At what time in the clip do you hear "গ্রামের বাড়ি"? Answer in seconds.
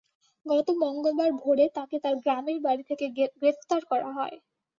2.23-2.83